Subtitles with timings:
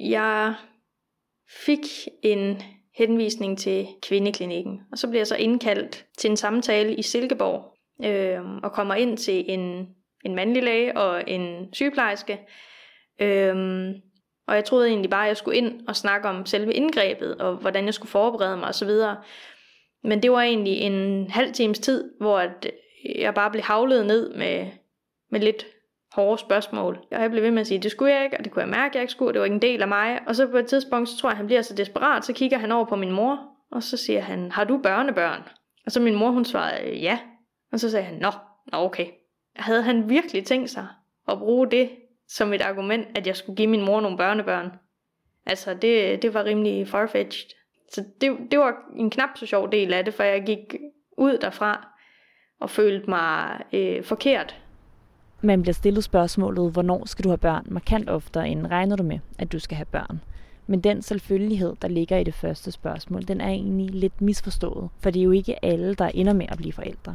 [0.00, 0.54] Jeg
[1.66, 1.86] fik
[2.22, 2.62] en
[2.98, 8.56] henvisning til kvindeklinikken, og så bliver jeg så indkaldt til en samtale i Silkeborg, øh,
[8.62, 9.88] og kommer ind til en,
[10.24, 12.40] en mandlig læge og en sygeplejerske.
[13.20, 13.56] Øh,
[14.48, 17.56] og jeg troede egentlig bare, at jeg skulle ind og snakke om selve indgrebet, og
[17.56, 18.90] hvordan jeg skulle forberede mig osv.
[20.04, 22.70] Men det var egentlig en halv times tid, hvor at
[23.14, 24.66] jeg bare blev havlet ned med,
[25.30, 25.66] med lidt
[26.12, 26.98] hårde spørgsmål.
[27.12, 28.68] Og jeg blev ved med at sige, det skulle jeg ikke, og det kunne jeg
[28.68, 30.20] mærke, at jeg ikke skulle, det var ikke en del af mig.
[30.26, 32.72] Og så på et tidspunkt, så tror jeg, han bliver så desperat, så kigger han
[32.72, 35.42] over på min mor, og så siger han, har du børnebørn?
[35.86, 37.18] Og så min mor, hun svarede, ja.
[37.72, 38.30] Og så sagde han, nå,
[38.72, 39.06] nå okay.
[39.56, 40.86] Havde han virkelig tænkt sig
[41.28, 41.90] at bruge det
[42.28, 44.70] som et argument, at jeg skulle give min mor nogle børnebørn?
[45.46, 47.50] Altså, det, det var rimelig farfetched.
[47.92, 50.74] Så det, det var en knap så sjov del af det, for jeg gik
[51.16, 51.88] ud derfra
[52.60, 54.56] og følte mig øh, forkert.
[55.40, 59.18] Man bliver stillet spørgsmålet, hvornår skal du have børn, markant oftere end regner du med,
[59.38, 60.20] at du skal have børn.
[60.66, 65.10] Men den selvfølgelighed, der ligger i det første spørgsmål, den er egentlig lidt misforstået, for
[65.10, 67.14] det er jo ikke alle, der ender med at blive forældre.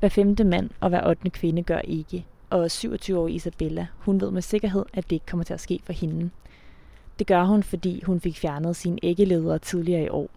[0.00, 4.42] Hver femte mand og hver ottende kvinde gør ikke, og 27-årige Isabella, hun ved med
[4.42, 6.30] sikkerhed, at det ikke kommer til at ske for hende.
[7.18, 10.30] Det gør hun, fordi hun fik fjernet sine æggeledere tidligere i år.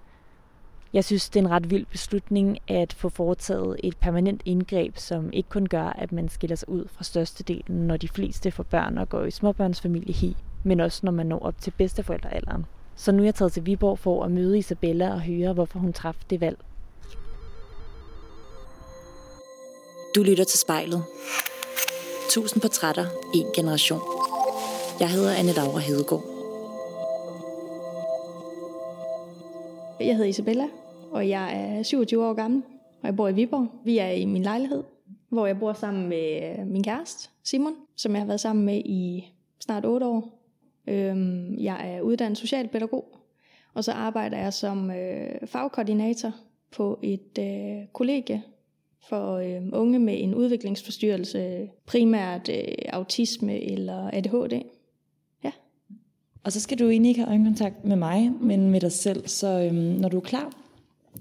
[0.93, 5.29] Jeg synes, det er en ret vild beslutning at få foretaget et permanent indgreb, som
[5.33, 8.97] ikke kun gør, at man skiller sig ud fra størstedelen, når de fleste får børn
[8.97, 12.65] og går i småbørnsfamilie hi, men også når man når op til bedsteforældrealderen.
[12.95, 15.93] Så nu er jeg taget til Viborg for at møde Isabella og høre, hvorfor hun
[15.93, 16.57] træffede det valg.
[20.15, 21.03] Du lytter til spejlet.
[22.29, 24.01] Tusind portrætter, en generation.
[24.99, 26.38] Jeg hedder Anne Laura Hedegaard.
[29.99, 30.67] Jeg hedder Isabella,
[31.11, 32.61] og jeg er 27 år gammel,
[33.01, 33.67] og jeg bor i Viborg.
[33.85, 34.83] Vi er i min lejlighed,
[35.29, 38.81] hvor jeg bor sammen med øh, min kæreste, Simon, som jeg har været sammen med
[38.85, 40.39] i snart 8 år.
[40.87, 43.17] Øhm, jeg er uddannet socialpædagog,
[43.73, 46.31] og så arbejder jeg som øh, fagkoordinator
[46.71, 48.43] på et øh, kollegie
[49.09, 54.61] for øh, unge med en udviklingsforstyrrelse, primært øh, autisme eller ADHD.
[56.49, 59.27] Og så skal du egentlig ikke have øjenkontakt med mig, men med dig selv.
[59.27, 60.53] Så øhm, når du er klar,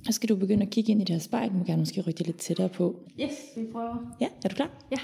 [0.06, 1.50] så skal du begynde at kigge ind i det her spejl.
[1.50, 2.96] Du må gerne måske rykke lidt tættere på.
[3.20, 4.16] Yes, vi prøver.
[4.20, 4.70] Ja, er du klar?
[4.90, 4.96] Ja.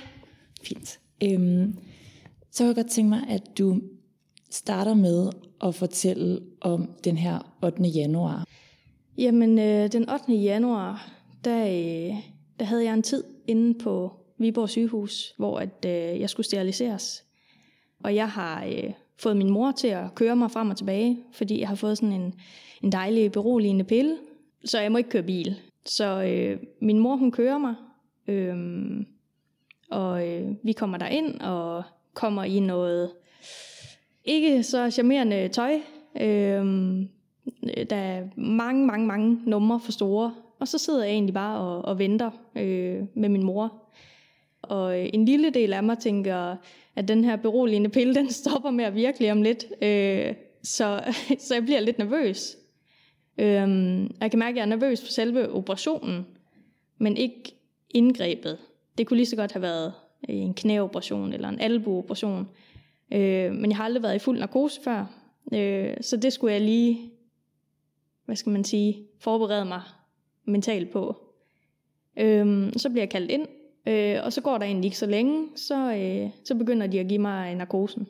[0.62, 1.00] Fint.
[1.24, 1.78] Øhm,
[2.50, 3.80] så kunne jeg godt tænke mig, at du
[4.50, 5.30] starter med
[5.64, 7.82] at fortælle om den her 8.
[7.82, 8.44] januar.
[9.18, 10.32] Jamen, øh, den 8.
[10.32, 11.12] januar,
[11.44, 12.16] der, øh,
[12.58, 17.24] der havde jeg en tid inde på Viborg sygehus, hvor at, øh, jeg skulle steriliseres.
[18.04, 21.60] Og jeg har øh, fået min mor til at køre mig frem og tilbage, fordi
[21.60, 22.34] jeg har fået sådan en,
[22.82, 24.16] en dejlig beroligende pille,
[24.64, 25.60] så jeg må ikke køre bil.
[25.86, 27.74] Så øh, min mor, hun kører mig,
[28.28, 28.56] øh,
[29.90, 31.82] og øh, vi kommer der ind og
[32.14, 33.10] kommer i noget
[34.24, 35.74] ikke så charmerende tøj.
[36.20, 36.64] Øh,
[37.90, 40.34] der er mange, mange, mange numre for store.
[40.58, 43.72] Og så sidder jeg egentlig bare og, og venter øh, med min mor.
[44.68, 46.56] Og øh, en lille del af mig tænker,
[46.96, 49.66] at den her beroligende pille, den stopper med at virke om lidt.
[49.82, 51.00] Øh, så,
[51.46, 52.56] så jeg bliver lidt nervøs.
[53.38, 53.46] Øh,
[54.20, 56.26] jeg kan mærke, at jeg er nervøs for selve operationen,
[56.98, 57.54] men ikke
[57.90, 58.58] indgrebet.
[58.98, 59.92] Det kunne lige så godt have været
[60.28, 62.48] en knæoperation eller en albuoperation.
[63.12, 65.06] Øh, men jeg har aldrig været i fuld narkose før.
[65.52, 67.10] Øh, så det skulle jeg lige,
[68.24, 69.82] hvad skal man sige, forberede mig
[70.44, 71.16] mentalt på.
[72.18, 73.46] Øh, så bliver jeg kaldt ind,
[73.86, 77.08] øh, og så går der egentlig ikke så længe, så, øh, så begynder de at
[77.08, 78.06] give mig narkosen.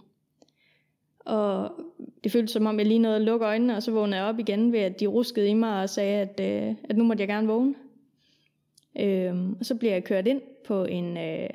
[1.25, 1.73] Og
[2.25, 4.39] det føltes som om, jeg lige nåede at lukke øjnene, og så vågnede jeg op
[4.39, 7.29] igen ved, at de ruskede i mig og sagde, at, øh, at nu måtte jeg
[7.29, 7.75] gerne vågne.
[9.01, 11.49] Øh, og så bliver jeg kørt ind på en, øh,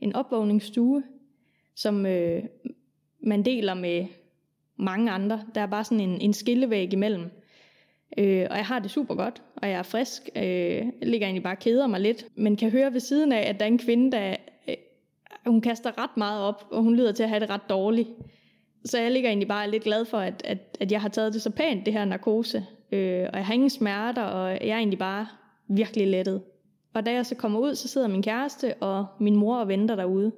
[0.00, 1.02] en opvågningsstue,
[1.74, 2.42] som øh,
[3.20, 4.06] man deler med
[4.76, 5.44] mange andre.
[5.54, 7.30] Der er bare sådan en, en skillevæg imellem.
[8.18, 10.28] Øh, og jeg har det super godt, og jeg er frisk.
[10.36, 13.48] Øh, jeg ligger egentlig bare og keder mig lidt, men kan høre ved siden af,
[13.48, 14.36] at der er en kvinde, der
[14.68, 14.74] øh,
[15.46, 18.08] hun kaster ret meget op, og hun lyder til at have det ret dårligt.
[18.84, 21.42] Så jeg ligger egentlig bare lidt glad for, at, at, at jeg har taget det
[21.42, 22.66] så pænt, det her narkose.
[22.92, 25.26] Øh, og jeg har ingen smerter, og jeg er egentlig bare
[25.68, 26.42] virkelig lettet.
[26.94, 29.96] Og da jeg så kommer ud, så sidder min kæreste og min mor og venter
[29.96, 30.32] derude.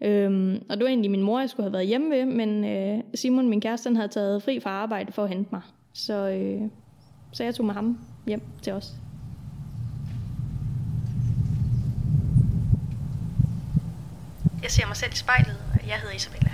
[0.00, 3.02] Øhm, og det var egentlig min mor, jeg skulle have været hjemme ved, men øh,
[3.14, 5.60] Simon, min kæreste, han havde taget fri fra arbejde for at hente mig.
[5.94, 6.62] Så, øh,
[7.32, 8.92] så jeg tog med ham hjem til os.
[14.62, 16.50] Jeg ser mig selv i spejlet, og jeg hedder Isabella.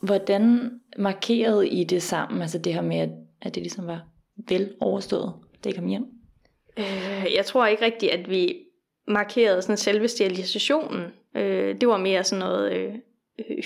[0.00, 2.96] Hvordan markerede I det sammen, altså det her med,
[3.42, 4.06] at, det ligesom var
[4.48, 5.32] vel overstået,
[5.64, 6.04] da I kom hjem?
[6.76, 8.63] Øh, jeg tror ikke rigtigt, at vi
[9.08, 11.12] markerede sådan selve sterilisationen.
[11.36, 12.94] Øh, det var mere sådan noget øh,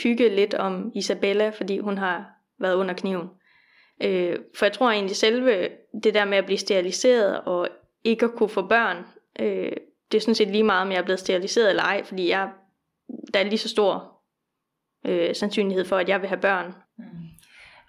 [0.02, 2.26] hygge lidt om Isabella, fordi hun har
[2.60, 3.28] været under kniven.
[4.02, 5.68] Øh, for jeg tror egentlig selve
[6.02, 7.68] det der med at blive steriliseret og
[8.04, 8.96] ikke at kunne få børn,
[9.40, 9.72] øh,
[10.12, 12.50] det er sådan set lige meget, om jeg er blevet steriliseret eller ej, fordi jeg,
[13.34, 14.20] der er lige så stor
[15.06, 16.74] øh, sandsynlighed for, at jeg vil have børn.
[16.98, 17.04] Mm.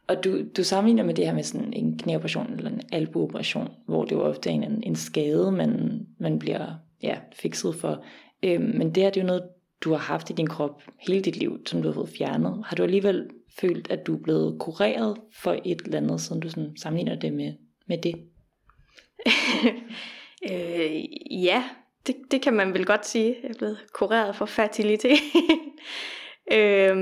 [0.07, 4.05] Og du, du sammenligner med det her med sådan en knæoperation eller en albuoperation, hvor
[4.05, 8.05] det jo ofte er en, en skade, man, man bliver ja, fikset for.
[8.43, 9.49] Øhm, men det her det er jo noget,
[9.81, 12.63] du har haft i din krop hele dit liv, som du har fået fjernet.
[12.65, 13.29] Har du alligevel
[13.59, 17.33] følt, at du er blevet kureret for et eller andet, siden du sådan sammenligner det
[17.33, 17.53] med,
[17.87, 18.15] med det?
[20.51, 21.03] øh,
[21.43, 21.63] ja,
[22.07, 23.35] det, det kan man vel godt sige.
[23.43, 25.19] Jeg er blevet kureret for fertilitet.
[26.57, 26.97] øh,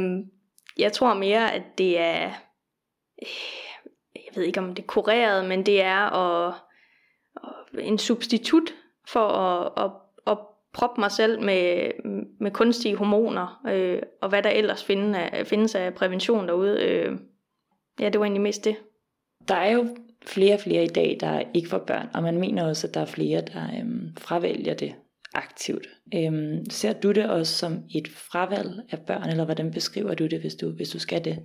[0.77, 2.31] jeg tror mere, at det er
[4.15, 6.53] jeg ved ikke om det er kureret, men det er at,
[7.35, 8.73] at en substitut
[9.07, 9.91] for at, at,
[10.27, 10.37] at
[10.73, 11.91] proppe mig selv med,
[12.39, 16.83] med kunstige hormoner, øh, og hvad der ellers findes af, findes af prævention derude.
[16.83, 17.17] Øh,
[17.99, 18.75] ja, det var egentlig mest det.
[19.47, 19.87] Der er jo
[20.25, 23.01] flere og flere i dag, der ikke får børn, og man mener også, at der
[23.01, 24.95] er flere, der øhm, fravælger det
[25.33, 25.87] aktivt.
[26.15, 30.39] Øhm, ser du det også som et fravalg af børn, eller hvordan beskriver du det,
[30.39, 31.39] hvis du, hvis du skal det?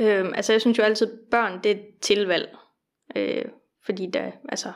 [0.00, 2.56] Øhm, altså jeg synes jo altid, børn det er et tilvalg.
[3.16, 3.44] Øh,
[3.84, 4.72] fordi der, altså,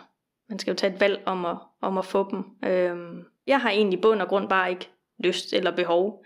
[0.55, 2.71] man skal jo tage et valg om at, om at få dem.
[2.71, 6.25] Øhm, jeg har egentlig bund og grund bare ikke lyst eller behov.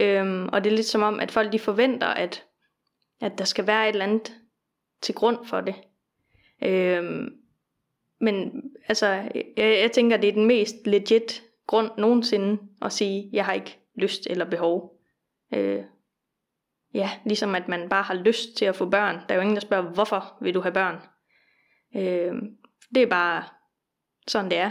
[0.00, 2.44] Øhm, og det er lidt som om, at folk de forventer, at,
[3.20, 4.32] at der skal være et eller andet
[5.00, 5.74] til grund for det.
[6.62, 7.36] Øhm,
[8.20, 13.44] men altså, jeg, jeg tænker, det er den mest legit grund nogensinde at sige, jeg
[13.44, 15.00] har ikke lyst eller behov.
[15.54, 15.82] Øh,
[16.94, 19.14] ja, ligesom at man bare har lyst til at få børn.
[19.14, 20.96] Der er jo ingen, der spørger, hvorfor vil du have børn?
[21.96, 22.34] Øh,
[22.94, 23.44] det er bare
[24.26, 24.70] sådan, det er.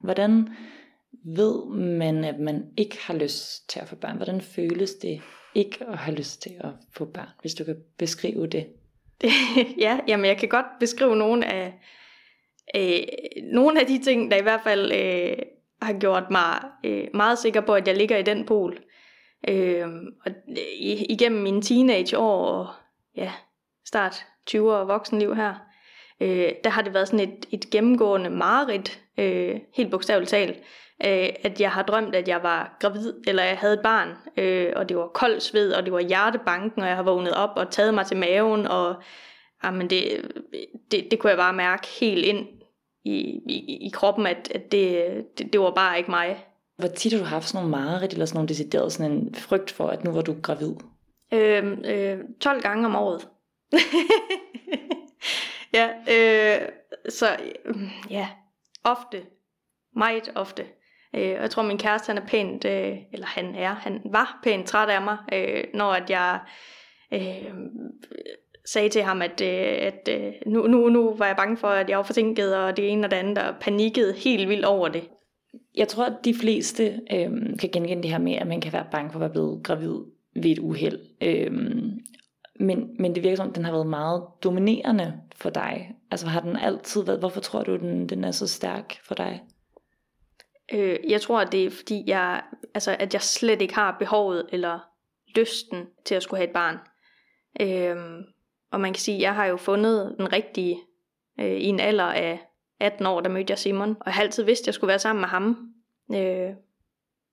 [0.00, 0.48] Hvordan
[1.24, 4.16] ved man, at man ikke har lyst til at få børn?
[4.16, 5.22] Hvordan føles det
[5.54, 8.66] ikke at have lyst til at få børn, hvis du kan beskrive det?
[9.84, 11.74] ja, jamen jeg kan godt beskrive nogle af,
[12.76, 13.02] øh,
[13.42, 15.36] nogle af de ting, der i hvert fald øh,
[15.82, 18.78] har gjort mig øh, meget sikker på, at jeg ligger i den pol.
[19.48, 19.88] Øh,
[20.26, 20.32] og
[21.08, 22.68] igennem mine teenageår og
[23.16, 23.32] ja,
[23.86, 25.54] start 20'er og voksenliv her,
[26.20, 30.56] øh, der har det været sådan et, et gennemgående mareridt, øh, helt bogstaveligt talt,
[31.04, 34.72] øh, at jeg har drømt, at jeg var gravid, eller jeg havde et barn, øh,
[34.76, 37.70] og det var kold sved, og det var hjertebanken, og jeg har vågnet op og
[37.70, 38.94] taget mig til maven, og
[39.64, 40.32] jamen det,
[40.90, 42.46] det, det kunne jeg bare mærke helt ind
[43.04, 45.04] i, i, i kroppen, at, at det,
[45.38, 46.46] det, det var bare ikke mig.
[46.78, 49.70] Hvor tit har du haft sådan nogle mareridt, eller sådan nogle decideret sådan en frygt
[49.70, 50.74] for, at nu var du gravid?
[51.32, 53.28] Øh, øh, 12 gange om året.
[55.74, 56.68] ja, øh,
[57.08, 57.26] så
[58.10, 58.28] ja,
[58.84, 59.22] ofte.
[59.96, 60.64] Meget ofte.
[61.14, 64.66] Øh, jeg tror, min kæreste han er pænt, øh, eller han er, han var pænt
[64.66, 66.40] træt af mig, øh, når at jeg
[67.12, 67.54] øh,
[68.66, 71.90] sagde til ham, at, øh, at øh, nu, nu, nu var jeg bange for, at
[71.90, 75.08] jeg var forsinket, og det ene og det andet, og panikkede helt vildt over det
[75.76, 78.86] jeg tror, at de fleste øh, kan genkende det her med, at man kan være
[78.90, 79.94] bange for at være blevet gravid
[80.34, 80.98] ved et uheld.
[81.22, 81.52] Øh,
[82.60, 85.94] men, men det virker som, den har været meget dominerende for dig.
[86.10, 89.42] Altså har den altid været, hvorfor tror du, den, den er så stærk for dig?
[90.72, 92.42] Øh, jeg tror, at det er fordi, jeg,
[92.74, 94.78] altså, at jeg slet ikke har behovet eller
[95.36, 96.78] lysten til at skulle have et barn.
[97.60, 98.24] Øh,
[98.72, 100.80] og man kan sige, at jeg har jo fundet den rigtige
[101.40, 102.40] øh, i en alder af
[102.80, 104.98] 18 år, der mødte jeg Simon, og jeg har altid vidst, at jeg skulle være
[104.98, 105.74] sammen med ham.
[106.12, 106.54] Øh,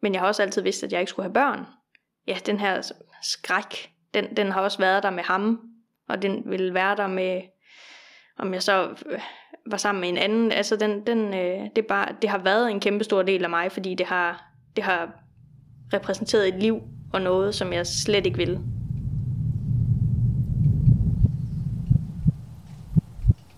[0.02, 1.66] men jeg har også altid vidst, at jeg ikke skulle have børn.
[2.28, 2.92] Ja, den her
[3.22, 5.60] skræk, den, den har også været der med ham,
[6.10, 7.42] og den vil være der med,
[8.38, 9.20] om jeg så øh,
[9.66, 10.52] var sammen med en anden.
[10.52, 13.72] Altså, den, den, øh, det, bare, det har været en kæmpe stor del af mig,
[13.72, 15.12] fordi det har, det har
[15.94, 16.82] repræsenteret et liv
[17.14, 18.60] og noget, som jeg slet ikke vil.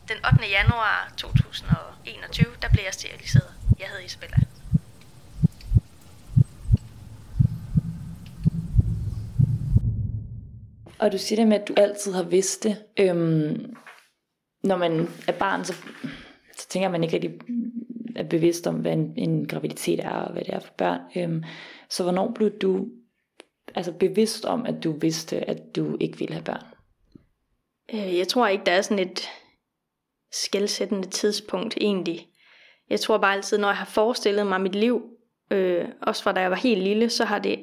[0.08, 0.50] Den 8.
[0.50, 3.54] januar 2021, der blev jeg steriliseret.
[3.80, 4.38] Jeg hed Isabella.
[11.00, 12.78] Og du siger det med, at du altid har vidst det.
[13.00, 13.76] Øhm,
[14.64, 15.74] når man er barn, så,
[16.58, 17.72] så tænker man ikke rigtig mm,
[18.16, 21.00] er bevidst om, hvad en, en graviditet er, og hvad det er for børn.
[21.16, 21.44] Øhm,
[21.90, 22.88] så hvornår blev du
[23.76, 26.64] altså bevidst om, at du vidste, at du ikke ville have børn?
[27.94, 29.30] Øh, jeg tror ikke, der er sådan et
[30.32, 32.28] skældsættende tidspunkt egentlig.
[32.90, 35.04] Jeg tror bare altid, når jeg har forestillet mig mit liv,
[35.52, 37.60] øh, også fra da jeg var helt lille, så har det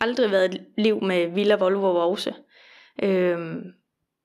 [0.00, 2.34] aldrig været et liv med Villa Volvo og Vose.
[3.02, 3.62] Øhm,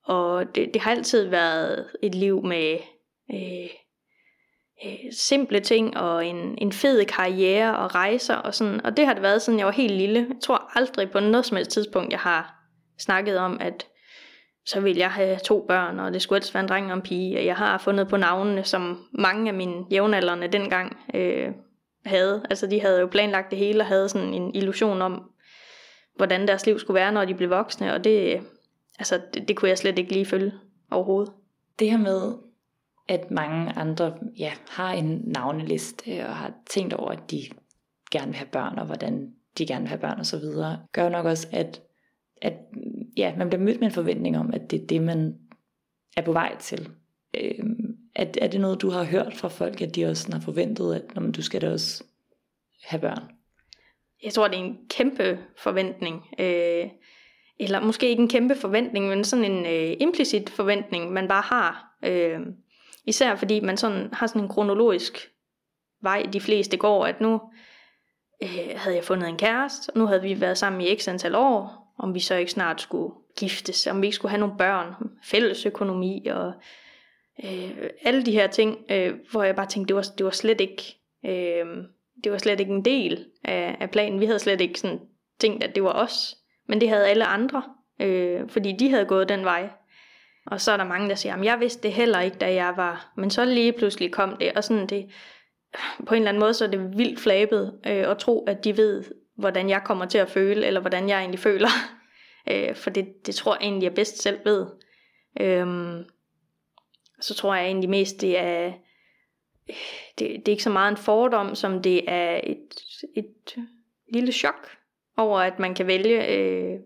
[0.04, 2.78] og det, det har altid været et liv med,
[3.34, 3.70] øh,
[4.84, 8.86] øh, simple ting og en, en fed karriere og rejser og sådan.
[8.86, 10.26] Og det har det været, siden jeg var helt lille.
[10.28, 12.54] Jeg tror aldrig på noget som helst tidspunkt, jeg har
[12.98, 13.86] snakket om, at
[14.66, 17.02] så vil jeg have to børn, og det skulle helst være en dreng og en
[17.02, 17.38] pige.
[17.38, 21.48] Og jeg har fundet på navnene, som mange af mine jævnaldrende dengang øh,
[22.06, 22.46] havde.
[22.50, 25.30] Altså de havde jo planlagt det hele og havde sådan en illusion om,
[26.16, 27.94] hvordan deres liv skulle være, når de blev voksne.
[27.94, 28.40] Og det,
[29.00, 30.52] altså, det, det kunne jeg slet ikke lige følge
[30.90, 31.32] overhovedet.
[31.78, 32.34] Det her med,
[33.08, 37.42] at mange andre ja, har en navneliste og har tænkt over, at de
[38.10, 40.40] gerne vil have børn, og hvordan de gerne vil have børn osv.,
[40.92, 41.82] gør nok også, at,
[42.42, 42.54] at
[43.16, 45.38] ja, man bliver mødt med en forventning om, at det er det, man
[46.16, 46.88] er på vej til.
[47.34, 50.94] Øhm, er, er det noget, du har hørt fra folk, at de også har forventet,
[50.94, 52.04] at når du skal da også
[52.84, 53.22] have børn?
[54.24, 56.22] Jeg tror, det er en kæmpe forventning.
[56.38, 56.88] Øh,
[57.60, 61.96] eller måske ikke en kæmpe forventning, men sådan en øh, implicit forventning, man bare har.
[62.04, 62.40] Øh,
[63.06, 65.30] især fordi man sådan har sådan en kronologisk
[66.02, 67.40] vej, de fleste går, at nu
[68.42, 71.34] øh, havde jeg fundet en kæreste, og nu havde vi været sammen i x antal
[71.34, 74.94] år, om vi så ikke snart skulle giftes, om vi ikke skulle have nogle børn,
[75.24, 76.52] fælles økonomi og
[77.44, 80.60] øh, alle de her ting, øh, hvor jeg bare tænkte, det var, det var slet
[80.60, 80.82] ikke
[81.26, 81.66] øh,
[82.24, 84.20] det var slet ikke en del af, af planen.
[84.20, 85.00] Vi havde slet ikke sådan
[85.38, 86.36] tænkt, at det var os,
[86.70, 87.62] men det havde alle andre,
[88.00, 89.68] øh, fordi de havde gået den vej.
[90.46, 92.72] Og så er der mange, der siger, at jeg vidste det heller ikke, da jeg
[92.76, 95.10] var, men så lige pludselig kom det, og sådan det,
[96.06, 98.76] på en eller anden måde, så er det vildt flabet øh, at tro, at de
[98.76, 99.04] ved,
[99.36, 101.68] hvordan jeg kommer til at føle, eller hvordan jeg egentlig føler.
[102.50, 104.66] øh, for det, det tror jeg egentlig, jeg bedst selv ved.
[105.40, 106.04] Øhm,
[107.20, 108.72] så tror jeg egentlig mest, det er,
[110.18, 112.68] det, det er ikke så meget en fordom, som det er et,
[113.16, 113.56] et
[114.12, 114.79] lille chok
[115.20, 116.80] over, at man kan vælge, øh,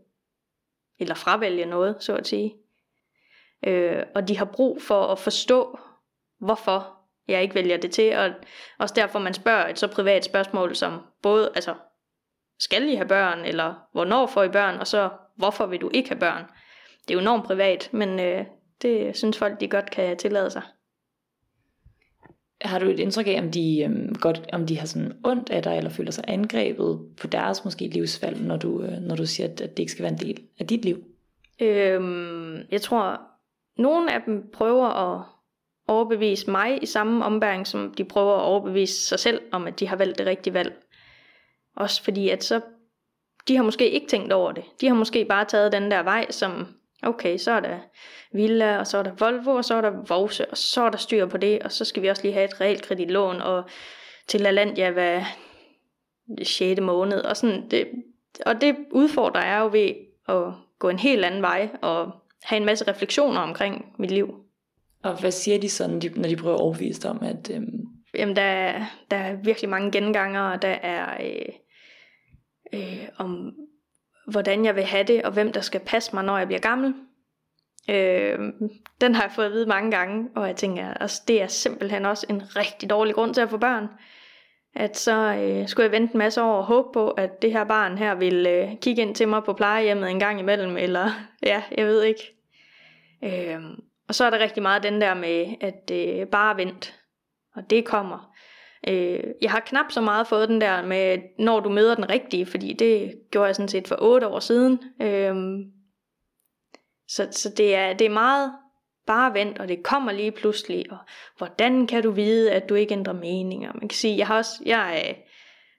[0.98, 2.54] eller fravælge noget, så at sige.
[3.66, 5.78] Øh, og de har brug for at forstå,
[6.40, 6.98] hvorfor
[7.28, 8.30] jeg ikke vælger det til, og
[8.78, 11.74] også derfor man spørger et så privat spørgsmål som både, altså,
[12.58, 16.08] skal I have børn, eller hvornår får I børn, og så hvorfor vil du ikke
[16.08, 16.44] have børn?
[17.02, 18.44] Det er jo enormt privat, men øh,
[18.82, 20.62] det synes folk, de godt kan tillade sig.
[22.64, 25.62] Har du et indtryk af, om de, øhm, godt, om de har sådan ondt af
[25.62, 29.49] dig, eller føler sig angrebet på deres måske livsvalg, når du, øh, når du siger,
[29.49, 31.04] at, det ikke skal være en del af dit liv?
[31.61, 33.21] Øhm, jeg tror,
[33.78, 35.23] nogle af dem prøver at
[35.88, 39.88] overbevise mig i samme ombæring, som de prøver at overbevise sig selv om, at de
[39.88, 40.73] har valgt det rigtige valg.
[41.76, 42.61] Også fordi, at så,
[43.49, 44.64] de har måske ikke tænkt over det.
[44.80, 46.66] De har måske bare taget den der vej, som,
[47.06, 47.78] okay, så er der
[48.32, 50.99] Villa, og så er der Volvo, og så er der Vose, og så er der
[50.99, 53.64] styr på det, og så skal vi også lige have et realkreditlån, og
[54.26, 55.25] til Alandia hver
[56.42, 56.80] 6.
[56.80, 57.88] måned, og sådan, det,
[58.46, 59.94] og det udfordrer jeg jo ved
[60.28, 64.34] at gå en helt anden vej, og have en masse refleksioner omkring mit liv.
[65.02, 67.50] Og hvad siger de sådan, når de prøver at overbevise dig om, at...
[67.54, 67.87] Øhm...
[68.14, 68.73] Jamen, der,
[69.11, 71.54] der er virkelig mange genganger, og der er øh,
[72.73, 73.54] øh, om,
[74.26, 76.94] hvordan jeg vil have det, og hvem der skal passe mig, når jeg bliver gammel.
[77.90, 78.38] Øh,
[79.00, 82.06] den har jeg fået at vide mange gange, og jeg tænker, altså, det er simpelthen
[82.06, 83.88] også en rigtig dårlig grund til at få børn.
[84.76, 87.64] At så øh, skulle jeg vente en masse år og håbe på, at det her
[87.64, 91.10] barn her vil øh, kigge ind til mig på plejehjemmet en gang imellem, eller
[91.42, 92.36] ja, jeg ved ikke.
[93.24, 93.60] Øh,
[94.08, 97.00] og så er der rigtig meget den der med, at øh, bare vent,
[97.54, 98.33] og det kommer.
[98.88, 102.46] Øh, jeg har knap så meget fået den der med, når du møder den rigtige,
[102.46, 104.80] fordi det gjorde jeg sådan set for otte år siden.
[105.02, 105.34] Øh,
[107.08, 108.52] så, så det, er, det er meget
[109.06, 110.98] bare vent, og det kommer lige pludselig, og
[111.38, 113.72] hvordan kan du vide, at du ikke ændrer meninger?
[113.72, 115.14] Man kan sige, jeg har også, jeg øh,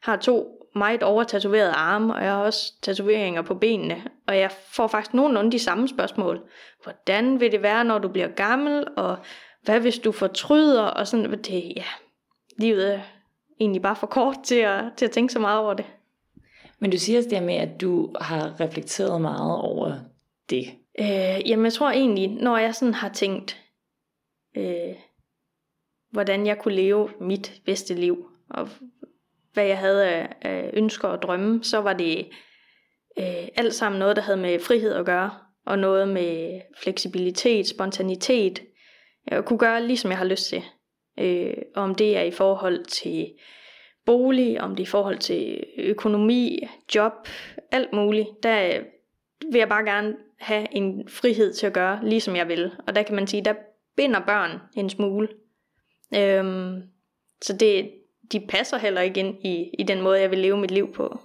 [0.01, 4.87] har to meget overtatoverede arme, og jeg har også tatoveringer på benene, og jeg får
[4.87, 6.41] faktisk nogenlunde de samme spørgsmål.
[6.83, 9.17] Hvordan vil det være, når du bliver gammel, og
[9.61, 11.83] hvad hvis du fortryder, og sådan, det, ja,
[12.57, 13.01] livet er
[13.59, 15.85] egentlig bare for kort til at, til at tænke så meget over det.
[16.79, 19.93] Men du siger også det med, at du har reflekteret meget over
[20.49, 20.65] det.
[20.99, 23.61] Øh, jamen jeg tror egentlig, når jeg sådan har tænkt,
[24.57, 24.95] øh,
[26.11, 28.69] hvordan jeg kunne leve mit bedste liv, og
[29.53, 32.27] hvad jeg havde af, ønsker og drømme, så var det
[33.19, 35.31] øh, alt sammen noget, der havde med frihed at gøre,
[35.65, 38.61] og noget med fleksibilitet, spontanitet.
[39.27, 40.63] Jeg kunne gøre lige som jeg har lyst til.
[41.19, 43.33] Øh, om det er i forhold til
[44.05, 46.59] bolig, om det er i forhold til økonomi,
[46.95, 47.13] job,
[47.71, 48.27] alt muligt.
[48.43, 48.85] Der øh,
[49.51, 52.71] vil jeg bare gerne have en frihed til at gøre, lige som jeg vil.
[52.87, 53.53] Og der kan man sige, der
[53.95, 55.27] binder børn en smule.
[56.15, 56.81] Øhm,
[57.41, 57.91] så det,
[58.31, 61.19] de passer heller ikke ind i, i den måde, jeg vil leve mit liv på.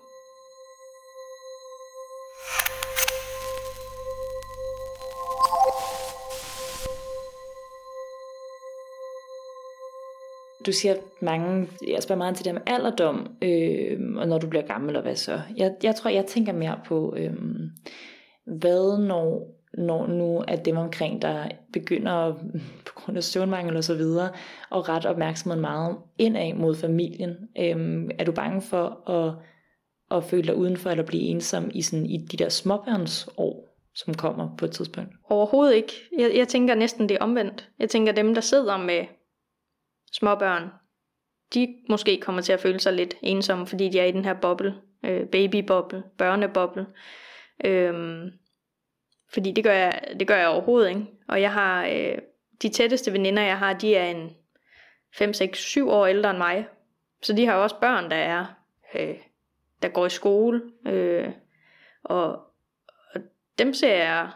[10.67, 14.67] Du siger mange, jeg spørger meget til det med alderdom, øh, og når du bliver
[14.67, 15.41] gammel, og hvad så?
[15.57, 17.33] Jeg, jeg tror, jeg tænker mere på, øh,
[18.47, 22.33] hvad når, når nu at dem omkring der begynder
[22.87, 24.29] på grund af søvnmangel og så videre,
[24.71, 27.37] og ret opmærksomheden meget indad mod familien.
[27.59, 29.35] Øh, er du bange for at,
[30.17, 33.71] at føle dig udenfor eller blive ensom i, sådan, i de der småbørnsår?
[33.95, 35.11] som kommer på et tidspunkt?
[35.31, 35.93] Overhovedet ikke.
[36.19, 37.69] Jeg, jeg tænker næsten det er omvendt.
[37.79, 39.05] Jeg tænker dem, der sidder med
[40.13, 40.71] småbørn,
[41.55, 44.35] de måske kommer til at føle sig lidt ensomme, fordi de er i den her
[44.35, 44.75] boble,
[45.05, 46.87] øh, babyboble, børneboble.
[47.65, 48.31] Øhm,
[49.33, 51.07] fordi det gør, jeg, det gør jeg overhovedet ikke.
[51.29, 52.19] Og jeg har, øh,
[52.63, 54.37] de tætteste veninder, jeg har, de er en
[55.15, 56.67] 5, 6, 7 år ældre end mig.
[57.23, 58.47] Så de har også børn, der er,
[58.95, 59.17] øh,
[59.83, 60.63] der går i skole.
[60.87, 61.29] Øh,
[62.05, 62.33] og,
[63.15, 63.21] og
[63.59, 64.31] dem ser jeg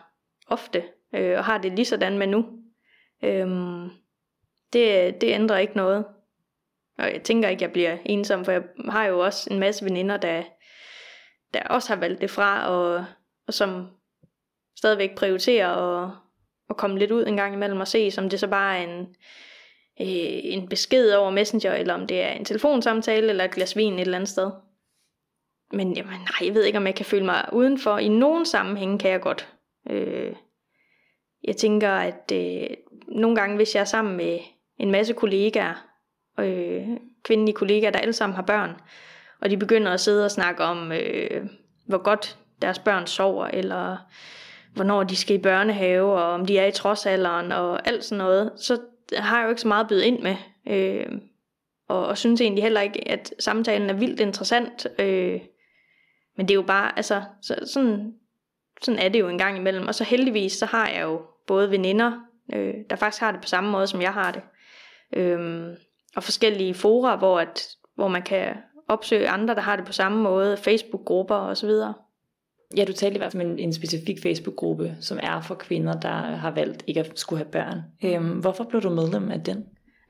[0.47, 2.47] ofte, øh, og har det lige sådan med nu.
[3.23, 3.90] Øhm,
[4.75, 6.04] det, det ændrer ikke noget.
[6.99, 9.85] Og jeg tænker ikke, at jeg bliver ensom, for jeg har jo også en masse
[9.85, 10.43] veninder, der,
[11.54, 13.04] der også har valgt det fra, og,
[13.47, 13.87] og som
[14.78, 16.11] stadigvæk prioriterer at,
[16.71, 19.00] at komme lidt ud en gang imellem og se, om det så bare er en,
[20.00, 23.95] øh, en besked over Messenger, eller om det er en telefonsamtale, eller et glas vin
[23.95, 24.50] et eller andet sted.
[25.73, 27.99] Men jamen, nej, jeg ved ikke, om jeg kan føle mig udenfor.
[27.99, 29.54] I nogen sammenhæng kan jeg godt.
[29.90, 30.35] Øh,
[31.45, 32.76] jeg tænker, at øh,
[33.09, 34.38] nogle gange, hvis jeg er sammen med
[34.78, 35.87] en masse kollegaer,
[36.38, 36.88] øh,
[37.25, 38.81] kvindelige kollegaer, der alle sammen har børn,
[39.40, 41.47] og de begynder at sidde og snakke om, øh,
[41.87, 43.97] hvor godt deres børn sover, eller
[44.75, 48.52] hvornår de skal i børnehave, og om de er i trodsalderen, og alt sådan noget,
[48.57, 48.81] så
[49.16, 50.37] har jeg jo ikke så meget at byde ind med.
[50.66, 51.07] Øh,
[51.88, 54.87] og, og synes egentlig heller ikke, at samtalen er vildt interessant.
[54.99, 55.40] Øh,
[56.37, 58.14] men det er jo bare, altså, så, sådan,
[58.83, 59.87] sådan er det jo en gang imellem.
[59.87, 62.12] Og så heldigvis, så har jeg jo både veninder,
[62.54, 64.43] øh, der faktisk har det på samme måde, som jeg har det.
[65.16, 65.68] Øh,
[66.16, 68.56] og forskellige fora, hvor, at, hvor man kan
[68.88, 71.71] opsøge andre, der har det på samme måde, Facebook-grupper osv.
[72.76, 76.00] Ja, du talte i hvert fald om en, en specifik Facebook-gruppe, som er for kvinder,
[76.00, 77.82] der har valgt ikke at skulle have børn.
[78.04, 79.65] Øhm, hvorfor blev du medlem af den?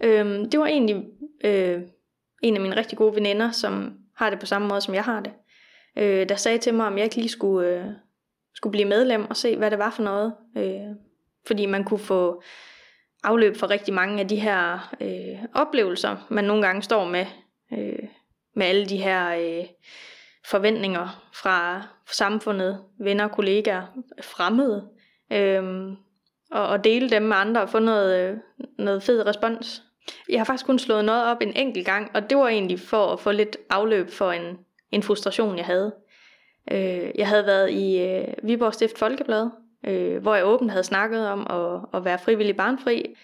[0.04, 1.04] Øhm, det var egentlig
[1.44, 1.82] øh,
[2.42, 5.20] en af mine rigtig gode veninder, som har det på samme måde, som jeg har
[5.20, 5.32] det.
[5.98, 7.84] Øh, der sagde til mig, om jeg ikke lige skulle, øh,
[8.54, 10.34] skulle blive medlem og se, hvad det var for noget.
[10.56, 10.96] Øh,
[11.46, 12.42] fordi man kunne få
[13.24, 17.26] afløb for rigtig mange af de her øh, oplevelser, man nogle gange står med,
[17.72, 18.08] øh,
[18.56, 19.66] med alle de her øh,
[20.46, 23.82] forventninger fra samfundet, venner, kollegaer,
[24.22, 24.88] fremmede,
[25.32, 25.92] øh,
[26.50, 28.36] og, og dele dem med andre og få noget, øh,
[28.78, 29.82] noget fed respons.
[30.28, 33.12] Jeg har faktisk kun slået noget op en enkelt gang, og det var egentlig for
[33.12, 34.58] at få lidt afløb for en,
[34.92, 35.94] en frustration, jeg havde.
[36.72, 39.50] Øh, jeg havde været i øh, Viborg Stift Folkeblad,
[39.86, 43.14] øh, hvor jeg åbent havde snakket om at, at være frivillig barnfri.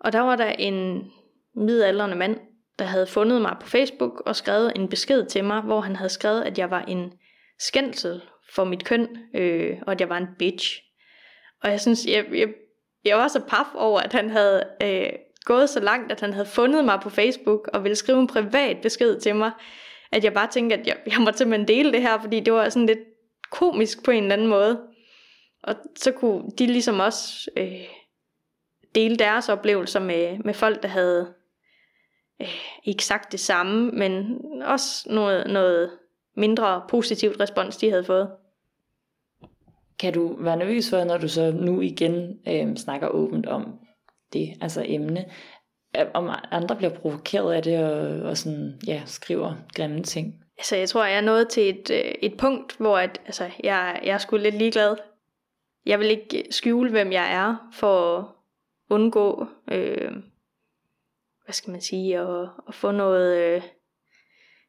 [0.00, 1.10] Og der var der en
[1.54, 2.36] midaldrende mand,
[2.78, 6.08] der havde fundet mig på Facebook og skrevet en besked til mig, hvor han havde
[6.08, 7.12] skrevet, at jeg var en
[7.58, 8.22] skændsel
[8.54, 10.82] for mit køn, øh, og at jeg var en bitch.
[11.62, 12.48] Og jeg synes, jeg, jeg,
[13.04, 15.10] jeg var så paf over, at han havde øh,
[15.44, 18.76] gået så langt, at han havde fundet mig på Facebook og ville skrive en privat
[18.82, 19.50] besked til mig,
[20.12, 22.68] at jeg bare tænkte, at jeg, jeg måtte simpelthen dele det her, fordi det var
[22.68, 22.98] sådan lidt
[23.50, 24.80] komisk på en eller anden måde.
[25.62, 27.86] Og så kunne de ligesom også øh,
[28.94, 31.34] dele deres oplevelser med, med folk, der havde
[32.40, 32.48] øh,
[32.84, 35.90] ikke sagt det samme, men også noget, noget
[36.36, 38.30] mindre positivt respons, de havde fået.
[39.98, 43.78] Kan du være nervøs for, når du så nu igen øh, snakker åbent om
[44.32, 45.24] det, altså emne,
[46.14, 50.34] om andre bliver provokeret af det og, og sådan, ja, skriver grimme ting?
[50.58, 54.00] Altså, jeg tror, jeg er nået til et, øh, et punkt, hvor at, altså, jeg,
[54.04, 54.96] jeg er sgu lidt ligeglad
[55.86, 58.24] jeg vil ikke skjule, hvem jeg er, for at
[58.88, 60.12] undgå, øh,
[61.44, 63.62] hvad skal man sige, at, at få noget øh,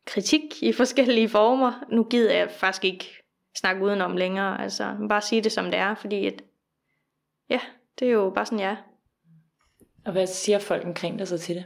[0.06, 1.84] kritik i forskellige former.
[1.89, 3.23] Nu gider jeg faktisk ikke
[3.56, 6.43] snakke udenom længere, altså bare sige det som det er, fordi at,
[7.49, 7.60] ja,
[7.99, 8.78] det er jo bare sådan, jeg er.
[10.06, 11.65] Og hvad siger folk omkring dig så til det?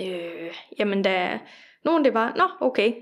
[0.00, 1.38] Øh, jamen, der er
[1.84, 2.94] nogen, det er bare, nå, okay.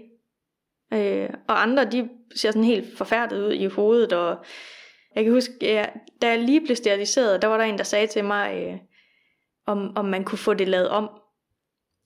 [0.93, 4.45] Øh, og andre, de ser sådan helt forfærdet ud i hovedet, og
[5.15, 5.85] jeg kan huske, ja,
[6.23, 8.79] da jeg lige blev steriliseret, der var der en, der sagde til mig, øh,
[9.67, 11.11] om, om man kunne få det lavet om.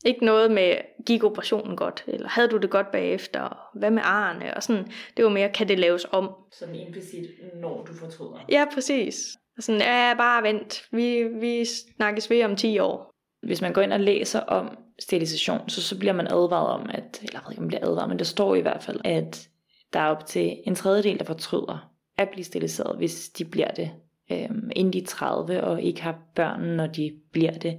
[0.05, 4.57] Ikke noget med, gik operationen godt, eller havde du det godt bagefter, hvad med arne,
[4.57, 4.93] og sådan.
[5.17, 6.31] Det var mere, kan det laves om?
[6.53, 8.45] Sådan implicit, når du fortryder.
[8.49, 9.37] Ja, præcis.
[9.57, 13.11] Og sådan, ja, bare vent, vi, vi snakkes ved om 10 år.
[13.47, 17.21] Hvis man går ind og læser om sterilisation, så, så bliver man advaret om, at,
[17.23, 19.49] eller jeg ved ikke, om man bliver advaret, men det står i hvert fald, at
[19.93, 23.91] der er op til en tredjedel, der fortryder at blive steriliseret, hvis de bliver det,
[24.33, 27.79] øh, inden de er 30 og ikke har børn, når de bliver det.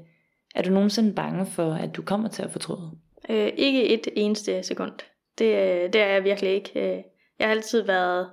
[0.55, 2.91] Er du nogensinde bange for, at du kommer til at fortryde?
[3.29, 4.91] Øh, ikke et eneste sekund.
[5.37, 6.71] Det, øh, det er jeg virkelig ikke.
[6.75, 7.03] Øh,
[7.39, 8.29] jeg har altid været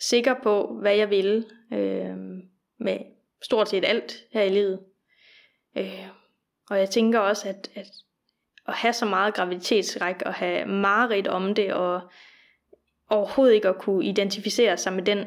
[0.00, 2.16] sikker på, hvad jeg ville øh,
[2.78, 2.98] med
[3.42, 4.80] stort set alt her i livet.
[5.78, 6.06] Øh,
[6.70, 7.86] og jeg tænker også, at, at
[8.70, 12.00] at have så meget graviditetsræk og have mareridt om det, og
[13.10, 15.24] overhovedet ikke at kunne identificere sig med den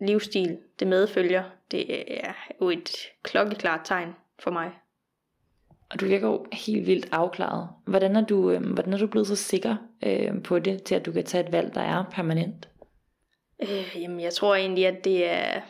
[0.00, 1.84] livsstil, det medfølger, det
[2.24, 2.90] er jo et
[3.22, 4.70] klokkeklart tegn for mig.
[5.90, 7.68] Og du virker jo helt vildt afklaret.
[7.86, 11.06] Hvordan er du, øh, hvordan er du blevet så sikker øh, på det, til at
[11.06, 12.68] du kan tage et valg, der er permanent?
[13.62, 15.60] Øh, jamen, jeg tror egentlig, at det er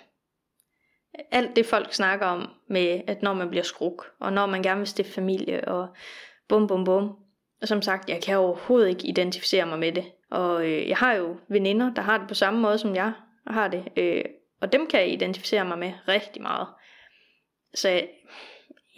[1.30, 4.78] alt det, folk snakker om med, at når man bliver skruk, og når man gerne
[4.78, 5.88] vil stifte familie, og
[6.48, 7.16] bum bum bum.
[7.62, 10.04] Og som sagt, jeg kan overhovedet ikke identificere mig med det.
[10.30, 13.12] Og øh, jeg har jo veninder, der har det på samme måde, som jeg
[13.46, 13.84] har det.
[13.96, 14.24] Øh,
[14.60, 16.66] og dem kan jeg identificere mig med rigtig meget.
[17.74, 18.02] Så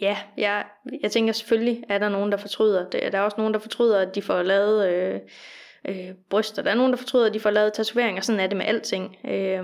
[0.01, 0.65] ja, jeg,
[1.01, 2.89] jeg tænker selvfølgelig, er der nogen, der fortryder.
[2.89, 5.19] Der er også nogen, der fortryder, at de får lavet øh,
[5.87, 6.63] øh, bryster.
[6.63, 8.21] Der er nogen, der fortryder, at de får lavet tatoveringer.
[8.21, 9.17] Sådan er det med alting.
[9.25, 9.63] Øh,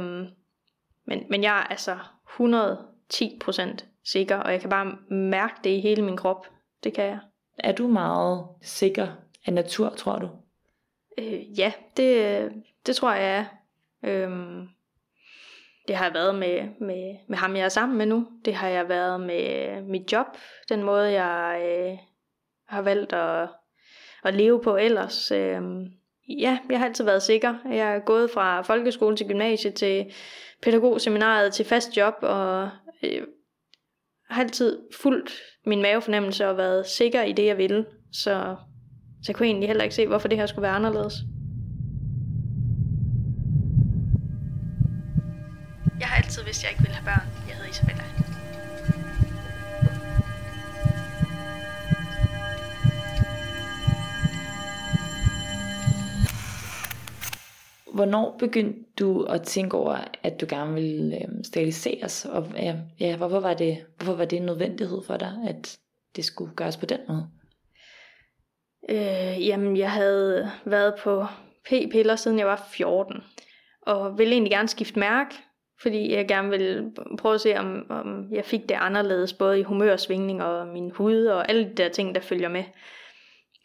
[1.07, 1.97] men, men jeg er altså
[2.41, 6.47] 110% sikker, og jeg kan bare mærke det i hele min krop.
[6.83, 7.19] Det kan jeg.
[7.57, 9.07] Er du meget sikker
[9.45, 10.29] af natur, tror du?
[11.17, 12.51] Øh, ja, det,
[12.85, 13.45] det tror jeg, er.
[14.03, 14.67] Øhm,
[15.87, 18.27] det har jeg været med, med, med ham, jeg er sammen med nu.
[18.45, 20.25] Det har jeg været med mit job.
[20.69, 21.97] Den måde, jeg øh,
[22.67, 23.49] har valgt at,
[24.23, 25.31] at leve på ellers.
[25.31, 25.85] Øhm,
[26.29, 27.55] ja, jeg har altid været sikker.
[27.65, 30.13] Jeg er gået fra folkeskole til gymnasie til
[30.61, 32.69] pædagogseminaret til fast job, og
[33.03, 33.23] øh,
[34.29, 35.31] har altid fulgt
[35.65, 37.85] min mavefornemmelse og været sikker i det, jeg ville.
[38.11, 38.55] Så,
[39.23, 41.13] så jeg kunne egentlig heller ikke se, hvorfor det her skulle være anderledes.
[45.99, 47.27] Jeg har altid vidst, at jeg ikke ville have børn.
[47.47, 48.04] Jeg hedder Isabella.
[57.95, 62.25] Hvornår begyndte du at tænke over, at du gerne ville øh, steriliseres?
[62.25, 65.79] Og ja, ja, hvorfor, var det, hvorfor var det en nødvendighed for dig, at
[66.15, 67.27] det skulle gøres på den måde?
[68.89, 71.25] Øh, jamen, jeg havde været på
[71.65, 73.15] p-piller, siden jeg var 14.
[73.81, 75.35] Og ville egentlig gerne skifte mærke,
[75.81, 79.63] fordi jeg gerne ville prøve at se, om, om jeg fik det anderledes, både i
[79.63, 82.63] humørsvingning og min hud og alle de der ting, der følger med.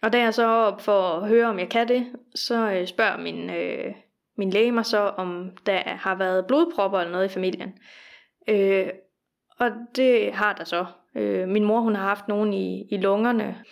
[0.02, 3.18] Og da jeg så op for at høre, om jeg kan det, så øh, spørger
[3.18, 3.94] min øh,
[4.40, 7.78] min læge mig så, om der har været blodpropper eller noget i familien.
[8.48, 8.88] Øh,
[9.58, 10.86] og det har der så.
[11.14, 13.64] Øh, min mor hun har haft nogen i, i lungerne,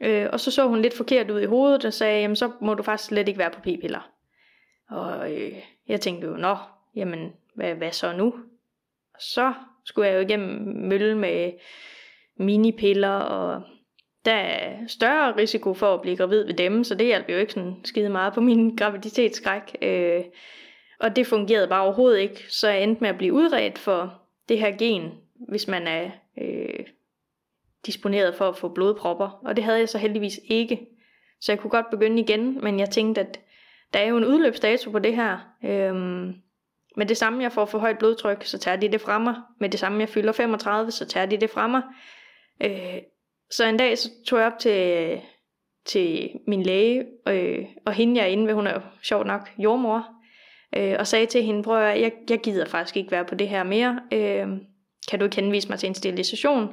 [0.00, 2.74] øh, og så så hun lidt forkert ud i hovedet og sagde, jamen så må
[2.74, 4.10] du faktisk slet ikke være på p-piller.
[4.90, 5.52] Og øh,
[5.88, 6.56] jeg tænkte jo, nå,
[6.96, 8.26] jamen hvad, hvad så nu?
[9.14, 9.52] Og så
[9.84, 11.52] skulle jeg jo igennem mølle med
[12.36, 13.62] minipiller og
[14.26, 17.52] der er større risiko for at blive gravid ved dem, så det hjalp jo ikke
[17.52, 19.76] sådan skide meget på min graviditetsskræk.
[19.82, 20.24] Øh,
[21.00, 24.58] og det fungerede bare overhovedet ikke, så jeg endte med at blive udredt for det
[24.58, 25.10] her gen,
[25.48, 26.10] hvis man er
[26.42, 26.86] øh,
[27.86, 29.40] disponeret for at få blodpropper.
[29.44, 30.86] Og det havde jeg så heldigvis ikke.
[31.40, 33.40] Så jeg kunne godt begynde igen, men jeg tænkte, at
[33.92, 35.38] der er jo en udløbsdato på det her.
[35.64, 36.34] Øhm,
[36.96, 39.34] med det samme, jeg får for højt blodtryk, så tager de det fra mig.
[39.60, 41.82] Med det samme, jeg fylder 35, så tager de det fra mig.
[42.62, 42.98] Øh,
[43.50, 45.20] så en dag så tog jeg op til,
[45.84, 49.48] til min læge, øh, og hende jeg er inde ved, hun er jo sjovt nok
[49.58, 50.06] jordmor,
[50.76, 53.48] øh, og sagde til hende, prøv at jeg, jeg gider faktisk ikke være på det
[53.48, 54.48] her mere, øh,
[55.10, 56.68] kan du ikke henvise mig til en sterilisation?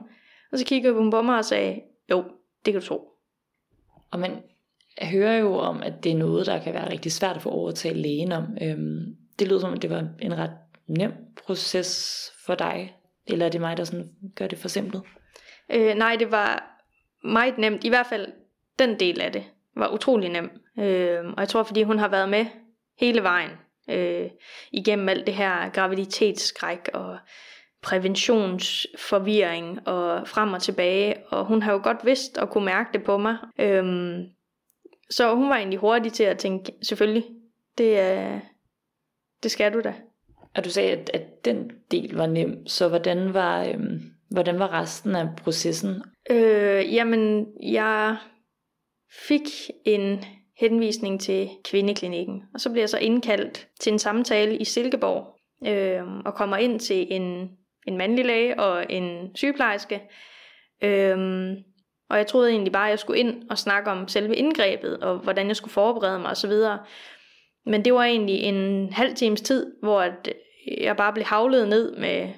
[0.52, 1.82] Og så kiggede hun på mig og sagde,
[2.12, 2.24] jo,
[2.66, 3.10] det kan du tro.
[4.12, 4.32] Og man
[5.02, 7.98] hører jo om, at det er noget, der kan være rigtig svært at få overtalt
[7.98, 8.44] lægen om.
[8.62, 10.52] Øhm, det lyder som, at det var en ret
[10.88, 11.12] nem
[11.46, 12.96] proces for dig,
[13.28, 15.04] eller er det mig, der sådan gør det for simpelt?
[15.74, 16.80] Øh, nej, det var
[17.24, 17.84] meget nemt.
[17.84, 18.28] I hvert fald
[18.80, 19.44] den del af det
[19.76, 20.52] var utrolig nem.
[20.80, 22.46] Øh, og jeg tror, fordi hun har været med
[23.00, 23.52] hele vejen
[23.90, 24.30] øh,
[24.72, 27.18] igennem alt det her graviditetsskræk og
[27.82, 31.16] præventionsforvirring og frem og tilbage.
[31.30, 33.38] Og hun har jo godt vidst og kunne mærke det på mig.
[33.60, 34.16] Øh,
[35.10, 37.26] så hun var egentlig hurtig til at tænke, selvfølgelig,
[37.78, 38.40] det, er,
[39.44, 39.94] det skal du da.
[40.56, 44.74] Og du sagde, at, at den del var nem, så hvordan var, øhm, Hvordan var
[44.82, 46.04] resten af processen?
[46.30, 48.18] Øh, jamen, jeg
[49.28, 49.42] fik
[49.86, 50.26] en
[50.60, 55.36] henvisning til kvindeklinikken, og så bliver jeg så indkaldt til en samtale i Silkeborg,
[55.68, 57.50] øh, og kommer ind til en,
[57.88, 60.02] en mandlig læge og en sygeplejerske.
[60.84, 61.18] Øh,
[62.10, 65.18] og jeg troede egentlig bare, at jeg skulle ind og snakke om selve indgrebet, og
[65.18, 66.52] hvordan jeg skulle forberede mig osv.
[67.66, 70.34] Men det var egentlig en halv times tid, hvor at
[70.78, 72.30] jeg bare blev havlet ned med,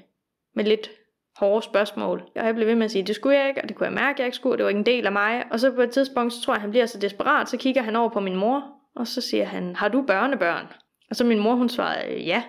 [0.56, 0.90] med lidt
[1.38, 2.24] hårde spørgsmål.
[2.36, 3.94] Og jeg blev ved med at sige, det skulle jeg ikke, og det kunne jeg
[3.94, 5.44] mærke, at jeg ikke skulle, det var ikke en del af mig.
[5.52, 7.96] Og så på et tidspunkt, så tror jeg, han bliver så desperat, så kigger han
[7.96, 8.64] over på min mor,
[8.96, 10.68] og så siger han, har du børnebørn?
[11.10, 12.44] Og så min mor, hun svarede, ja.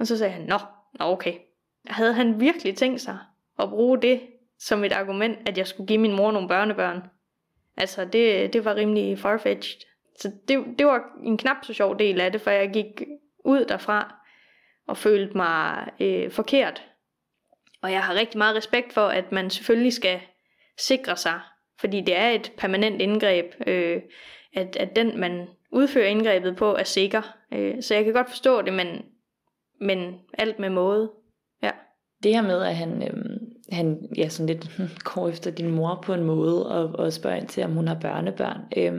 [0.00, 0.58] Og så sagde han, nå,
[0.98, 1.34] nå okay.
[1.86, 3.18] Havde han virkelig tænkt sig
[3.58, 4.20] at bruge det
[4.58, 7.02] som et argument, at jeg skulle give min mor nogle børnebørn?
[7.76, 9.80] Altså, det, det var rimelig farfetched.
[10.18, 13.02] Så det, det var en knap så sjov del af det, for jeg gik
[13.44, 14.14] ud derfra
[14.86, 16.87] og følte mig øh, forkert.
[17.82, 20.20] Og jeg har rigtig meget respekt for, at man selvfølgelig skal
[20.78, 21.40] sikre sig,
[21.80, 24.02] fordi det er et permanent indgreb, øh,
[24.54, 27.22] at, at den, man udfører indgrebet på, er sikker.
[27.52, 28.86] Øh, så jeg kan godt forstå det, men,
[29.80, 31.10] men alt med måde.
[31.62, 31.70] Ja.
[32.22, 33.40] Det her med, at han, øh,
[33.72, 34.80] han ja, sådan lidt
[35.14, 37.98] går efter din mor på en måde, og, og spørger ind til, om hun har
[38.00, 38.92] børnebørn, øh,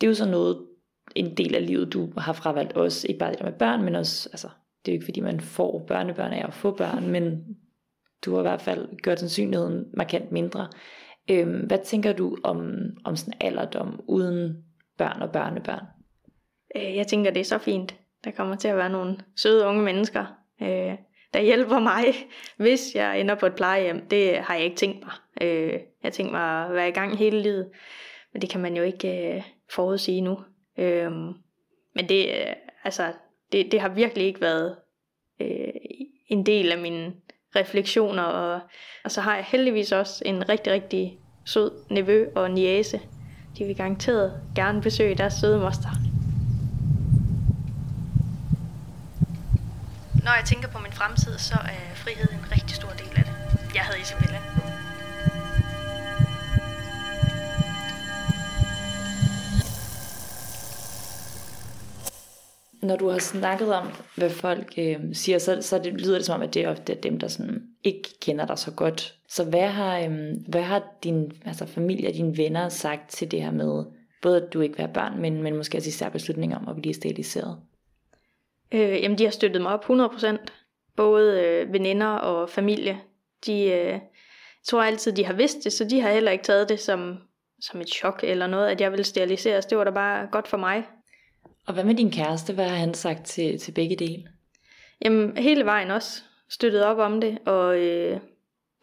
[0.00, 0.66] det er jo sådan noget,
[1.14, 3.94] en del af livet, du har fravalgt også, ikke bare det der med børn, men
[3.94, 4.48] også, altså,
[4.84, 7.44] det er jo ikke fordi, man får børnebørn af at få børn, men
[8.24, 10.68] du har i hvert fald gjort sandsynligheden markant mindre.
[11.30, 12.72] Øhm, hvad tænker du om,
[13.04, 14.64] om sådan alderdom uden
[14.98, 15.84] børn og børnebørn?
[16.76, 17.94] Øh, jeg tænker, det er så fint.
[18.24, 20.24] Der kommer til at være nogle søde unge mennesker,
[20.62, 20.94] øh,
[21.34, 22.04] der hjælper mig,
[22.64, 24.08] hvis jeg ender på et plejehjem.
[24.08, 25.12] Det har jeg ikke tænkt mig.
[25.40, 27.70] Øh, jeg tænker mig at være i gang hele livet,
[28.32, 30.38] men det kan man jo ikke øh, forudsige nu.
[30.78, 31.12] Øh,
[31.94, 33.12] men det, øh, altså,
[33.52, 34.76] det, det har virkelig ikke været
[35.40, 35.72] øh,
[36.26, 37.12] en del af min
[37.56, 38.60] refleksioner, og,
[39.04, 43.00] og så har jeg heldigvis også en rigtig, rigtig sød nevø og niese.
[43.58, 45.90] De vil garanteret gerne besøge deres søde moster.
[50.24, 53.34] Når jeg tænker på min fremtid, så er frihed en rigtig stor del af det.
[53.74, 54.63] Jeg havde Isabella.
[62.84, 66.34] Når du har snakket om, hvad folk øh, siger, så, så det, lyder det som
[66.34, 69.14] om, at det er dem, der sådan ikke kender dig så godt.
[69.28, 73.42] Så hvad har, øh, hvad har din altså familie og dine venner sagt til det
[73.42, 73.84] her med,
[74.22, 76.76] både at du ikke vil have børn, men, men måske også især beslutninger om at
[76.76, 77.58] blive steriliseret?
[78.72, 80.36] Øh, jamen, de har støttet mig op 100%.
[80.96, 83.00] Både øh, veninder og familie.
[83.46, 83.98] De øh,
[84.64, 87.16] tror altid, de har vidst det, så de har heller ikke taget det som,
[87.60, 89.66] som et chok eller noget, at jeg ville steriliseres.
[89.66, 90.84] Det var da bare godt for mig.
[91.66, 92.54] Og hvad med din kæreste?
[92.54, 94.28] Hvad har han sagt til, til begge dele?
[95.04, 98.20] Jamen, hele vejen også støttet op om det, og øh,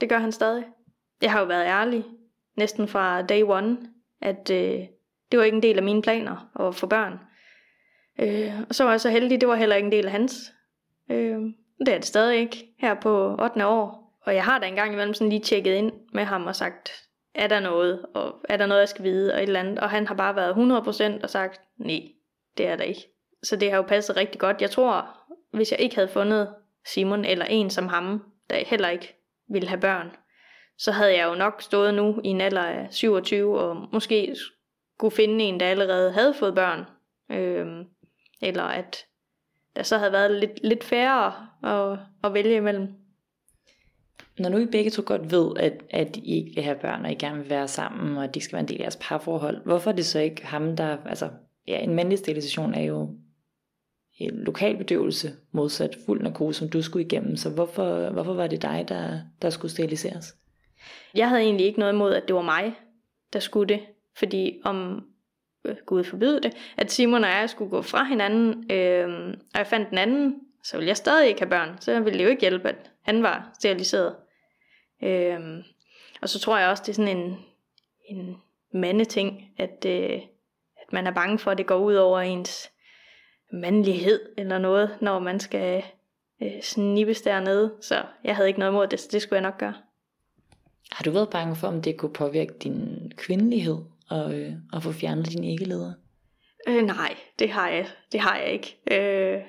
[0.02, 0.63] det gør han stadig.
[1.22, 2.04] Jeg har jo været ærlig,
[2.58, 3.78] næsten fra day one,
[4.22, 4.80] at øh,
[5.32, 7.20] det var ikke en del af mine planer at få børn.
[8.20, 10.54] Øh, og så var jeg så heldig, det var heller ikke en del af hans.
[11.10, 11.39] Øh,
[11.80, 13.67] det er det stadig ikke, her på 8.
[13.67, 14.02] år.
[14.26, 16.91] Og jeg har da engang imellem sådan lige tjekket ind med ham og sagt,
[17.36, 19.80] er der noget, og er der noget, jeg skal vide, og et eller andet.
[19.80, 20.54] Og han har bare været
[21.20, 22.02] 100% og sagt, nej,
[22.58, 23.08] det er der ikke.
[23.44, 24.62] Så det har jo passet rigtig godt.
[24.62, 25.18] Jeg tror,
[25.52, 26.54] hvis jeg ikke havde fundet
[26.86, 29.16] Simon eller en som ham, der heller ikke
[29.50, 30.12] ville have børn,
[30.78, 34.36] så havde jeg jo nok stået nu i en alder af 27 og måske
[34.98, 36.86] skulle finde en, der allerede havde fået børn.
[37.32, 37.86] Øhm,
[38.42, 39.06] eller at
[39.76, 42.88] der så havde været lidt, lidt færre at, at vælge imellem.
[44.40, 47.12] Når nu I begge to godt ved, at, at I ikke vil have børn, og
[47.12, 49.64] I gerne vil være sammen, og at de skal være en del af jeres parforhold,
[49.64, 51.30] hvorfor er det så ikke ham, der, altså
[51.67, 53.15] ja, en mandlig sterilisation er jo
[54.17, 57.38] en lokal bedøvelse, modsat fuld narkose, som du skulle igennem.
[57.38, 60.36] Så hvorfor, hvorfor var det dig, der, der skulle steriliseres?
[61.15, 62.74] Jeg havde egentlig ikke noget imod, at det var mig,
[63.34, 63.82] der skulle det.
[64.15, 65.06] Fordi om
[65.65, 69.67] øh, Gud forbyde det, at Simon og jeg skulle gå fra hinanden, øh, og jeg
[69.67, 71.78] fandt den anden, så ville jeg stadig ikke have børn.
[71.80, 74.15] Så ville det jo ikke hjælpe, at han var steriliseret.
[75.04, 75.39] Øh,
[76.21, 77.38] og så tror jeg også, det er sådan en,
[78.06, 78.38] en
[78.74, 80.21] mandeting, at, øh,
[80.93, 82.71] man er bange for, at det går ud over ens
[83.54, 85.84] mandlighed eller noget, når man skal
[86.43, 87.73] øh, snippes dernede.
[87.82, 89.73] Så jeg havde ikke noget imod det, så det skulle jeg nok gøre.
[90.91, 93.77] Har du været bange for, om det kunne påvirke din kvindelighed
[94.10, 95.93] og, øh, og få fjernet dine æggeleder?
[96.67, 98.77] Øh, nej, det har jeg, det har jeg ikke.
[98.91, 99.41] Øh,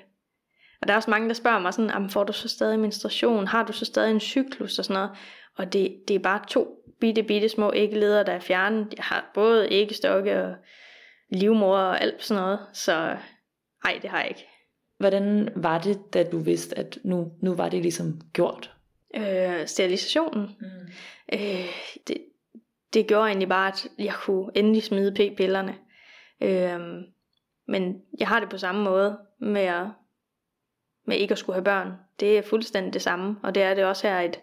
[0.81, 3.46] og der er også mange, der spørger mig sådan, får du så stadig menstruation?
[3.46, 5.11] Har du så stadig en cyklus og sådan noget?
[5.57, 8.94] Og det, det er bare to bitte, bitte små æggeleder, der er fjernet.
[8.96, 10.55] Jeg har både æggestokke og
[11.33, 12.61] livmor og alt sådan noget.
[12.73, 13.16] Så
[13.85, 14.49] nej, det har jeg ikke.
[14.99, 18.75] Hvordan var det, da du vidste, at nu, nu var det ligesom gjort?
[19.14, 20.51] Øh, sterilisationen?
[20.61, 20.66] Mm.
[21.33, 21.66] Øh,
[22.09, 22.16] det,
[22.95, 25.75] det gjorde egentlig bare, at jeg kunne endelig smide p-pillerne.
[26.40, 26.81] Øh,
[27.68, 29.87] men jeg har det på samme måde med, at,
[31.07, 31.92] med ikke at skulle have børn.
[32.21, 34.40] Det er fuldstændig det samme, og det er det også her et,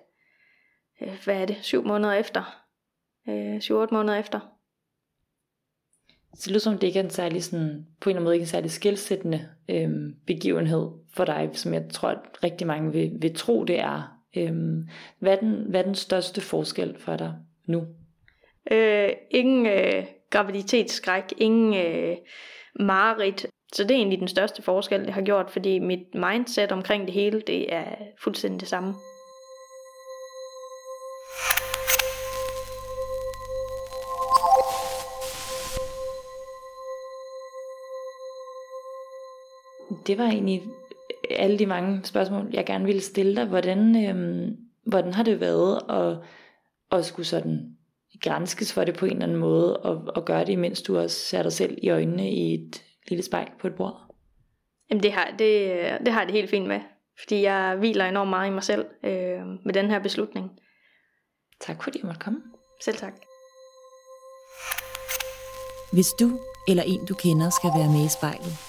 [1.01, 2.63] øh, hvad er det, syv måneder efter.
[3.29, 4.39] Øh, syv-otte måneder efter.
[6.33, 8.35] Så det lyder som, det ikke er en særlig sådan, på en eller anden måde
[8.35, 13.11] ikke en særlig skilsættende øhm, begivenhed for dig, som jeg tror, at rigtig mange vil,
[13.15, 14.19] vil tro, det er.
[14.37, 14.87] Øhm,
[15.19, 17.33] hvad, er den, hvad er den største forskel for dig
[17.65, 17.85] nu?
[18.71, 22.17] Øh, ingen øh, graviditetsskræk, ingen øh,
[22.79, 23.45] mareridt.
[23.73, 27.13] Så det er egentlig den største forskel, det har gjort, fordi mit mindset omkring det
[27.13, 27.85] hele, det er
[28.23, 28.93] fuldstændig det samme.
[40.07, 40.63] Det var egentlig
[41.29, 43.45] alle de mange spørgsmål, jeg gerne ville stille dig.
[43.45, 46.17] Hvordan, øhm, hvordan har det været at,
[46.99, 47.77] at skulle sådan
[48.21, 51.19] grænskes for det på en eller anden måde, og, og gøre det, mens du også
[51.19, 54.15] ser dig selv i øjnene i et lille spejl på et bord?
[54.89, 56.79] Jamen det har det, det, har det helt fint med,
[57.19, 60.51] fordi jeg hviler enormt meget i mig selv øh, med den her beslutning.
[61.59, 62.39] Tak fordi du måtte komme.
[62.81, 63.13] Selv tak.
[65.93, 68.68] Hvis du eller en du kender skal være med i spejlet,